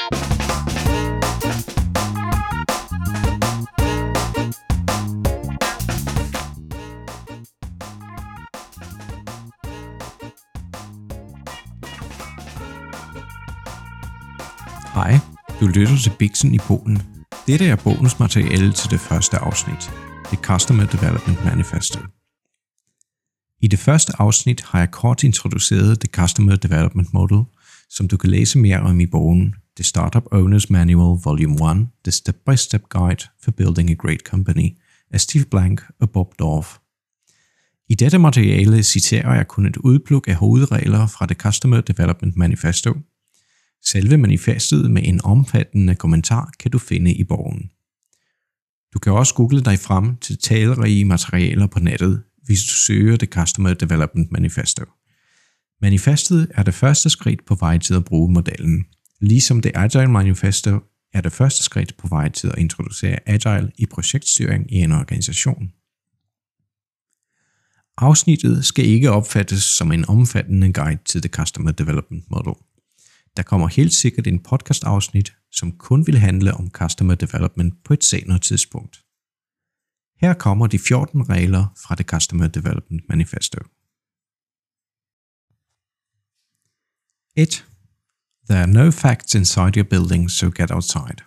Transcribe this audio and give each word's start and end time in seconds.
Hej, 0.00 0.06
du 15.60 15.66
lytter 15.66 15.96
til 15.96 16.12
Bixen 16.18 16.54
i 16.54 16.58
Polen. 16.58 17.02
Dette 17.46 17.66
er 17.66 17.76
bonusmateriale 17.76 18.72
til 18.72 18.90
det 18.90 19.00
første 19.00 19.38
afsnit, 19.38 19.90
The 20.24 20.36
Customer 20.36 20.86
Development 20.86 21.44
Manifesto. 21.44 22.00
I 23.62 23.68
det 23.68 23.78
første 23.78 24.12
afsnit 24.18 24.60
har 24.60 24.78
jeg 24.78 24.90
kort 24.90 25.24
introduceret 25.24 26.00
The 26.00 26.08
Customer 26.12 26.56
Development 26.56 27.14
Model, 27.14 27.44
som 27.90 28.08
du 28.08 28.16
kan 28.16 28.30
læse 28.30 28.58
mere 28.58 28.80
om 28.80 29.00
i 29.00 29.06
bogen 29.06 29.54
The 29.76 29.84
Startup 29.84 30.24
Owners 30.32 30.70
Manual 30.70 31.20
Volume 31.24 31.70
1, 31.70 31.88
The 32.04 32.12
Step-by-Step 32.12 32.82
Guide 32.88 33.24
for 33.42 33.50
Building 33.50 33.90
a 33.90 33.94
Great 33.94 34.20
Company 34.20 34.76
af 35.10 35.20
Steve 35.20 35.44
Blank 35.44 35.82
og 36.00 36.10
Bob 36.10 36.38
Dorf. 36.38 36.78
I 37.88 37.94
dette 37.94 38.18
materiale 38.18 38.82
citerer 38.82 39.34
jeg 39.34 39.48
kun 39.48 39.66
et 39.66 39.76
udpluk 39.76 40.28
af 40.28 40.34
hovedregler 40.34 41.06
fra 41.06 41.26
The 41.26 41.34
Customer 41.34 41.80
Development 41.80 42.36
Manifesto– 42.36 42.94
Selve 43.84 44.16
manifestet 44.16 44.90
med 44.90 45.02
en 45.04 45.20
omfattende 45.24 45.94
kommentar 45.94 46.52
kan 46.58 46.70
du 46.70 46.78
finde 46.78 47.14
i 47.14 47.24
bogen. 47.24 47.70
Du 48.94 48.98
kan 48.98 49.12
også 49.12 49.34
google 49.34 49.60
dig 49.60 49.78
frem 49.78 50.16
til 50.16 50.38
talerige 50.38 51.04
materialer 51.04 51.66
på 51.66 51.78
nettet, 51.78 52.22
hvis 52.42 52.60
du 52.60 52.74
søger 52.74 53.16
The 53.16 53.26
Customer 53.26 53.74
Development 53.74 54.32
Manifesto. 54.32 54.84
Manifestet 55.82 56.50
er 56.54 56.62
det 56.62 56.74
første 56.74 57.10
skridt 57.10 57.44
på 57.46 57.54
vej 57.54 57.78
til 57.78 57.94
at 57.94 58.04
bruge 58.04 58.32
modellen, 58.32 58.84
ligesom 59.20 59.60
det 59.60 59.72
Agile 59.74 60.10
Manifesto 60.10 60.78
er 61.12 61.20
det 61.20 61.32
første 61.32 61.62
skridt 61.62 61.96
på 61.96 62.08
vej 62.08 62.28
til 62.28 62.48
at 62.48 62.58
introducere 62.58 63.18
Agile 63.26 63.72
i 63.78 63.86
projektstyring 63.86 64.72
i 64.72 64.76
en 64.76 64.92
organisation. 64.92 65.72
Afsnittet 67.96 68.64
skal 68.64 68.84
ikke 68.84 69.10
opfattes 69.10 69.62
som 69.62 69.92
en 69.92 70.08
omfattende 70.08 70.72
guide 70.72 71.02
til 71.04 71.22
The 71.22 71.28
Customer 71.28 71.72
Development 71.72 72.24
Model. 72.30 72.54
Der 73.36 73.42
kommer 73.42 73.68
helt 73.68 73.94
sikkert 73.94 74.26
en 74.26 74.42
podcast-afsnit, 74.42 75.32
som 75.52 75.72
kun 75.72 76.06
vil 76.06 76.18
handle 76.18 76.54
om 76.54 76.70
Customer 76.70 77.14
Development 77.14 77.74
på 77.84 77.92
et 77.92 78.04
senere 78.04 78.38
tidspunkt. 78.38 79.04
Her 80.20 80.34
kommer 80.34 80.66
de 80.66 80.78
14 80.78 81.28
regler 81.28 81.66
fra 81.86 81.94
The 81.94 82.04
Customer 82.04 82.46
Development 82.46 83.02
Manifesto. 83.08 83.58
1. 87.36 87.64
There 88.48 88.62
are 88.62 88.66
no 88.66 88.90
facts 88.90 89.34
inside 89.34 89.76
your 89.76 89.84
building, 89.84 90.30
so 90.30 90.50
get 90.50 90.70
outside. 90.70 91.24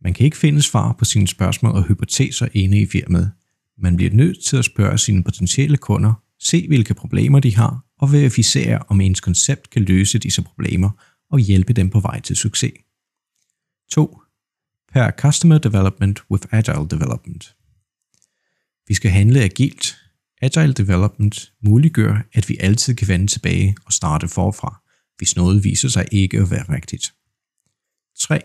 Man 0.00 0.14
kan 0.14 0.24
ikke 0.24 0.36
finde 0.36 0.62
svar 0.62 0.92
på 0.92 1.04
sine 1.04 1.28
spørgsmål 1.28 1.72
og 1.72 1.84
hypoteser 1.84 2.48
inde 2.52 2.80
i 2.80 2.86
firmaet. 2.86 3.32
Man 3.78 3.96
bliver 3.96 4.12
nødt 4.12 4.44
til 4.44 4.56
at 4.56 4.64
spørge 4.64 4.98
sine 4.98 5.24
potentielle 5.24 5.76
kunder, 5.76 6.22
se 6.40 6.68
hvilke 6.68 6.94
problemer 6.94 7.40
de 7.40 7.56
har, 7.56 7.84
og 7.98 8.12
verificere, 8.12 8.78
om 8.88 9.00
ens 9.00 9.20
koncept 9.20 9.70
kan 9.70 9.82
løse 9.82 10.18
disse 10.18 10.42
problemer 10.42 10.90
og 11.30 11.38
hjælpe 11.38 11.72
dem 11.72 11.90
på 11.90 12.00
vej 12.00 12.20
til 12.20 12.36
succes. 12.36 12.72
2. 13.90 14.20
Per 14.92 15.10
Customer 15.10 15.58
Development 15.58 16.20
with 16.30 16.46
Agile 16.52 16.88
Development. 16.88 17.56
Vi 18.88 18.94
skal 18.94 19.10
handle 19.10 19.40
agilt. 19.40 19.96
Agile 20.42 20.72
Development 20.72 21.52
muliggør, 21.62 22.26
at 22.32 22.48
vi 22.48 22.56
altid 22.60 22.94
kan 22.94 23.08
vende 23.08 23.26
tilbage 23.26 23.76
og 23.84 23.92
starte 23.92 24.28
forfra, 24.28 24.82
hvis 25.18 25.36
noget 25.36 25.64
viser 25.64 25.88
sig 25.88 26.06
ikke 26.12 26.38
at 26.38 26.50
være 26.50 26.64
rigtigt. 26.68 27.14
3. 28.18 28.40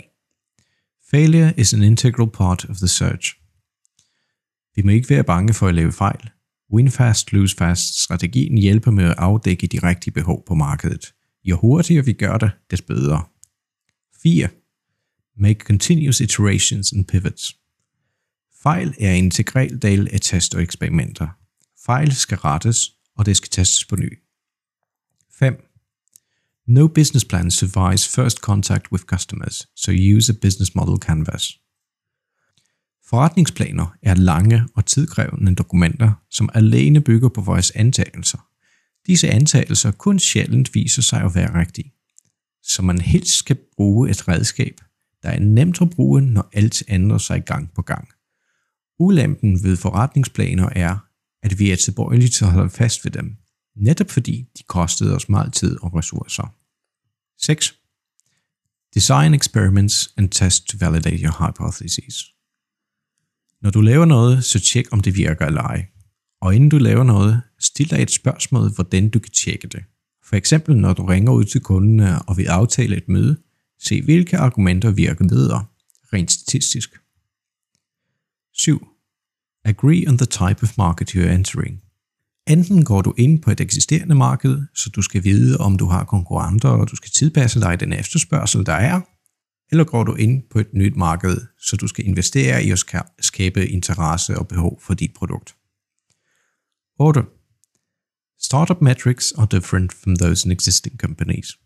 Failure 1.11 1.53
is 1.57 1.73
an 1.73 1.83
integral 1.83 2.31
part 2.31 2.65
of 2.65 2.77
the 2.77 2.87
search. 2.87 3.35
Vi 4.75 4.81
må 4.81 4.91
ikke 4.91 5.09
være 5.09 5.23
bange 5.23 5.53
for 5.53 5.67
at 5.67 5.75
lave 5.75 5.91
fejl, 5.91 6.29
Win 6.73 6.91
fast, 6.91 7.33
lose 7.33 7.55
fast 7.55 8.03
strategien 8.03 8.57
hjælper 8.57 8.91
med 8.91 9.03
at 9.03 9.15
afdække 9.17 9.67
de 9.67 9.79
rigtige 9.79 10.13
behov 10.13 10.45
på 10.47 10.55
markedet. 10.55 11.13
Jo 11.43 11.57
hurtigere 11.57 12.05
vi 12.05 12.13
gør 12.13 12.37
det, 12.37 12.51
des 12.71 12.81
bedre. 12.81 13.23
4. 14.23 14.49
Make 15.37 15.59
continuous 15.65 16.21
iterations 16.21 16.93
and 16.93 17.05
pivots. 17.05 17.57
Fejl 18.63 18.95
er 18.99 19.13
en 19.13 19.23
integral 19.23 19.81
del 19.81 20.07
af 20.13 20.21
test 20.21 20.55
og 20.55 20.61
eksperimenter. 20.61 21.27
Fejl 21.85 22.11
skal 22.11 22.37
rettes, 22.37 22.91
og 23.17 23.25
det 23.25 23.37
skal 23.37 23.49
testes 23.49 23.85
på 23.85 23.95
ny. 23.95 24.19
5. 25.39 25.70
No 26.67 26.87
business 26.87 27.25
plan 27.25 27.51
survives 27.51 28.15
first 28.15 28.37
contact 28.37 28.91
with 28.91 29.03
customers, 29.03 29.67
so 29.75 29.91
use 29.91 30.31
a 30.31 30.35
business 30.41 30.75
model 30.75 30.97
canvas. 30.97 31.57
Forretningsplaner 33.09 33.95
er 34.03 34.15
lange 34.15 34.67
og 34.75 34.85
tidkrævende 34.85 35.55
dokumenter, 35.55 36.11
som 36.29 36.49
alene 36.53 37.01
bygger 37.01 37.29
på 37.29 37.41
vores 37.41 37.71
antagelser. 37.71 38.47
Disse 39.07 39.29
antagelser 39.29 39.91
kun 39.91 40.19
sjældent 40.19 40.75
viser 40.75 41.01
sig 41.01 41.21
at 41.21 41.35
være 41.35 41.59
rigtige. 41.59 41.93
Så 42.63 42.81
man 42.81 43.01
helst 43.01 43.37
skal 43.37 43.57
bruge 43.75 44.09
et 44.09 44.27
redskab, 44.27 44.81
der 45.23 45.29
er 45.29 45.39
nemt 45.39 45.81
at 45.81 45.89
bruge, 45.89 46.21
når 46.21 46.49
alt 46.53 46.83
ændrer 46.87 47.17
sig 47.17 47.45
gang 47.45 47.73
på 47.75 47.81
gang. 47.81 48.07
Ulempen 48.99 49.63
ved 49.63 49.77
forretningsplaner 49.77 50.69
er, 50.75 50.97
at 51.43 51.59
vi 51.59 51.71
er 51.71 51.75
tilbøjelige 51.75 52.29
til 52.29 52.45
at 52.45 52.51
holde 52.51 52.69
fast 52.69 53.05
ved 53.05 53.11
dem, 53.11 53.37
netop 53.75 54.09
fordi 54.09 54.47
de 54.57 54.63
kostede 54.63 55.15
os 55.15 55.29
meget 55.29 55.53
tid 55.53 55.77
og 55.81 55.95
ressourcer. 55.95 56.55
6. 57.41 57.77
Design 58.93 59.33
experiments 59.33 60.13
and 60.17 60.29
test 60.29 60.67
to 60.67 60.77
validate 60.79 61.23
your 61.23 61.47
hypotheses. 61.47 62.33
Når 63.61 63.69
du 63.69 63.81
laver 63.81 64.05
noget, 64.05 64.45
så 64.45 64.59
tjek 64.59 64.85
om 64.91 64.99
det 64.99 65.15
virker 65.15 65.45
eller 65.45 65.61
ej. 65.61 65.85
Og 66.41 66.55
inden 66.55 66.69
du 66.69 66.77
laver 66.77 67.03
noget, 67.03 67.41
stil 67.59 67.89
dig 67.89 68.01
et 68.01 68.11
spørgsmål, 68.11 68.73
hvordan 68.75 69.09
du 69.09 69.19
kan 69.19 69.31
tjekke 69.31 69.67
det. 69.67 69.83
For 70.23 70.35
eksempel 70.35 70.77
når 70.77 70.93
du 70.93 71.05
ringer 71.05 71.31
ud 71.31 71.43
til 71.43 71.61
kunden 71.61 71.99
og 71.99 72.37
vil 72.37 72.45
aftale 72.45 72.97
et 72.97 73.09
møde, 73.09 73.37
se 73.79 74.01
hvilke 74.01 74.37
argumenter 74.37 74.91
virker 74.91 75.27
bedre, 75.27 75.65
rent 76.13 76.31
statistisk. 76.31 76.89
7. 78.53 78.87
Agree 79.65 80.07
on 80.07 80.17
the 80.17 80.25
type 80.25 80.63
of 80.63 80.77
market 80.77 81.09
you 81.09 81.23
are 81.23 81.35
entering. 81.35 81.81
Enten 82.47 82.85
går 82.85 83.01
du 83.01 83.13
ind 83.17 83.41
på 83.41 83.51
et 83.51 83.61
eksisterende 83.61 84.15
marked, 84.15 84.61
så 84.75 84.89
du 84.89 85.01
skal 85.01 85.23
vide, 85.23 85.57
om 85.57 85.77
du 85.77 85.85
har 85.85 86.03
konkurrenter, 86.03 86.69
og 86.69 86.91
du 86.91 86.95
skal 86.95 87.11
tilpasse 87.11 87.61
dig 87.61 87.79
den 87.79 87.93
efterspørgsel, 87.93 88.65
der 88.65 88.73
er, 88.73 89.01
eller 89.71 89.83
går 89.83 90.03
du 90.03 90.15
ind 90.15 90.43
på 90.51 90.59
et 90.59 90.73
nyt 90.73 90.95
marked, 90.95 91.37
så 91.59 91.77
du 91.77 91.87
skal 91.87 92.05
investere 92.05 92.63
i 92.63 92.71
at 92.71 92.79
skabe 93.19 93.67
interesse 93.67 94.37
og 94.37 94.47
behov 94.47 94.81
for 94.81 94.93
dit 94.93 95.13
produkt. 95.13 95.55
8. 96.99 97.21
Startup 98.39 98.81
metrics 98.81 99.33
are 99.37 99.47
different 99.51 99.93
from 99.93 100.15
those 100.15 100.47
in 100.47 100.51
existing 100.51 100.97
companies. 100.97 101.57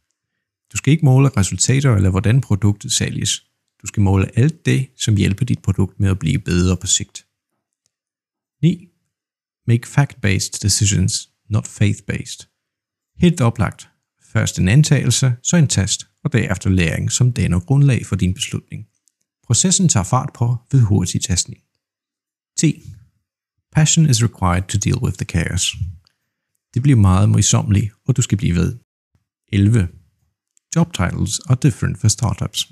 Du 0.72 0.78
skal 0.78 0.92
ikke 0.92 1.06
måle 1.06 1.30
resultater 1.38 1.96
eller 1.96 2.10
hvordan 2.10 2.42
produktet 2.42 2.92
sælges. 2.92 3.46
Du 3.82 3.88
skal 3.88 4.04
måle 4.04 4.40
alt 4.40 4.66
det, 4.66 4.88
som 4.98 5.16
hjælper 5.16 5.46
dit 5.46 5.62
produkt 5.62 6.00
med 6.00 6.10
at 6.10 6.20
blive 6.20 6.40
bedre 6.40 6.78
på 6.78 6.88
sigt. 6.88 7.26
9. 8.62 8.95
Make 9.68 9.88
fact-based 9.88 10.62
decisions, 10.62 11.30
not 11.50 11.68
faith-based. 11.68 12.48
Helt 13.18 13.42
oplagt. 13.42 13.90
Først 14.24 14.60
en 14.60 14.68
antagelse, 14.68 15.36
så 15.44 15.58
en 15.58 15.68
test, 15.68 16.08
og 16.24 16.34
derefter 16.34 16.70
læring, 16.70 17.12
som 17.12 17.32
danner 17.32 17.60
grundlag 17.60 18.06
for 18.06 18.16
din 18.16 18.34
beslutning. 18.34 18.86
Processen 19.48 19.90
tager 19.90 20.04
fart 20.04 20.30
på 20.34 20.58
ved 20.72 20.82
hurtig 20.82 21.22
testning. 21.22 21.62
10. 22.58 22.84
Passion 23.72 24.10
is 24.10 24.24
required 24.24 24.68
to 24.68 24.78
deal 24.78 24.98
with 25.04 25.18
the 25.18 25.26
chaos. 25.26 25.76
Det 26.74 26.82
bliver 26.82 26.98
meget 26.98 27.30
møjsommeligt, 27.30 27.92
og 28.08 28.18
du 28.18 28.22
skal 28.22 28.38
blive 28.38 28.56
ved. 28.56 28.80
11. 29.52 29.88
Job 30.76 30.94
titles 30.94 31.40
are 31.40 31.58
different 31.62 32.00
for 32.00 32.08
startups. 32.08 32.72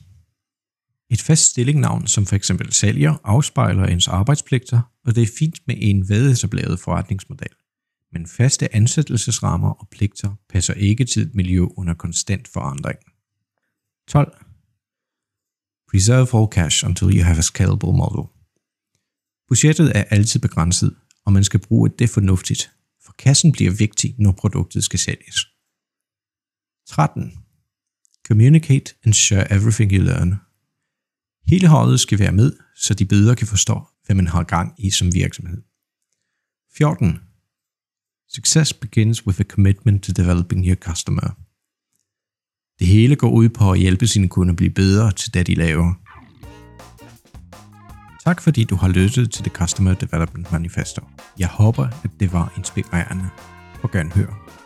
Et 1.14 1.22
fast 1.22 1.50
stillingnavn 1.50 2.08
som 2.08 2.26
f.eks. 2.26 2.52
sælger 2.70 3.18
afspejler 3.24 3.86
ens 3.86 4.08
arbejdspligter, 4.08 4.82
og 5.06 5.16
det 5.16 5.24
er 5.24 5.32
fint 5.40 5.60
med 5.68 5.76
en 5.78 6.10
vedetableret 6.10 6.80
forretningsmodel. 6.80 7.56
Men 8.14 8.28
faste 8.28 8.76
ansættelsesrammer 8.76 9.70
og 9.70 9.88
pligter 9.92 10.36
passer 10.50 10.74
ikke 10.74 11.06
til 11.06 11.22
et 11.22 11.36
miljø 11.36 11.66
under 11.78 11.94
konstant 11.94 12.48
forandring. 12.48 13.00
12. 14.08 14.46
Preserve 15.92 16.28
all 16.40 16.48
cash 16.52 16.86
until 16.86 17.08
you 17.18 17.24
have 17.24 17.38
a 17.38 17.42
scalable 17.42 17.94
model. 17.94 18.24
Budgettet 19.48 19.98
er 19.98 20.04
altid 20.04 20.40
begrænset, 20.40 20.96
og 21.26 21.34
man 21.34 21.44
skal 21.44 21.60
bruge 21.60 21.90
det 22.00 22.10
fornuftigt, 22.10 22.72
for 23.06 23.14
kassen 23.18 23.52
bliver 23.52 23.72
vigtig, 23.72 24.16
når 24.20 24.32
produktet 24.32 24.84
skal 24.84 25.00
sælges. 25.00 25.36
13. 26.88 27.34
Communicate 28.28 28.96
and 29.06 29.14
share 29.14 29.52
everything 29.52 29.92
you 29.92 30.04
learn. 30.04 30.43
Hele 31.48 31.68
holdet 31.68 32.00
skal 32.00 32.20
være 32.20 32.32
med, 32.32 32.54
så 32.76 32.94
de 32.94 33.06
bedre 33.06 33.36
kan 33.36 33.48
forstå, 33.48 33.88
hvad 34.06 34.16
man 34.16 34.28
har 34.28 34.44
gang 34.44 34.86
i 34.86 34.90
som 34.92 35.14
virksomhed. 35.14 35.62
14. 36.78 37.20
Success 38.30 38.74
begins 38.74 39.28
with 39.28 39.40
a 39.40 39.44
commitment 39.44 40.04
to 40.04 40.12
developing 40.22 40.68
your 40.68 40.76
customer. 40.76 41.30
Det 42.80 42.88
hele 42.88 43.16
går 43.16 43.30
ud 43.30 43.50
på 43.50 43.72
at 43.72 43.80
hjælpe 43.80 44.08
sine 44.08 44.30
kunder 44.30 44.54
blive 44.54 44.70
bedre 44.70 45.12
til 45.12 45.34
det, 45.34 45.48
de 45.48 45.56
laver. 45.56 45.94
Tak 48.24 48.42
fordi 48.42 48.64
du 48.64 48.76
har 48.76 48.88
lyttet 48.88 49.32
til 49.32 49.44
The 49.44 49.52
Customer 49.52 49.94
Development 49.94 50.52
Manifesto. 50.52 51.02
Jeg 51.40 51.48
håber, 51.48 51.88
at 52.04 52.12
det 52.20 52.34
var 52.34 52.54
inspirerende. 52.58 53.30
På 53.82 53.88
høre. 54.10 54.63